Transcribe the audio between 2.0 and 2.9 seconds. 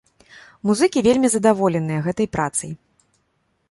гэтай працай.